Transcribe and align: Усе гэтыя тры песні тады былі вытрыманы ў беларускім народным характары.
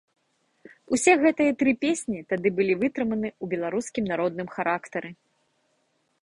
Усе 0.95 1.13
гэтыя 1.23 1.51
тры 1.59 1.71
песні 1.85 2.19
тады 2.33 2.47
былі 2.61 2.73
вытрыманы 2.85 3.29
ў 3.33 3.45
беларускім 3.53 4.09
народным 4.13 4.47
характары. 4.57 5.09